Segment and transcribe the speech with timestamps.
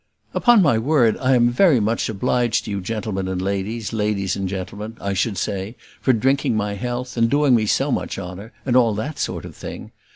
[0.33, 4.49] "Upon my word, I am very much obliged to you, gentlemen and ladies, ladies and
[4.49, 8.75] gentlemen, I should say, for drinking my health, and doing me so much honour, and
[8.75, 9.91] all that sort of thing.